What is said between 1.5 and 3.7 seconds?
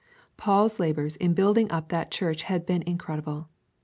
up that Church had been incredible.